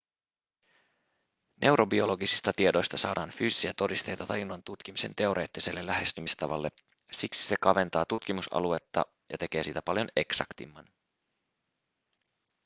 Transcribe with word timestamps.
neurobiologisista 1.61 2.53
tiedoista 2.53 2.97
saadaan 2.97 3.29
fyysisiä 3.29 3.73
todisteita 3.73 4.25
tajunnan 4.25 4.63
tutkimisen 4.63 5.15
teoreettiselle 5.15 5.85
lähestymistavalle 5.85 6.69
siksi 7.11 7.47
se 7.47 7.55
kaventaa 7.61 8.05
tutkimusaluetta 8.05 9.05
ja 9.31 9.37
tekee 9.37 9.63
siitä 9.63 9.81
paljon 9.81 10.07
eksaktimman 10.15 10.87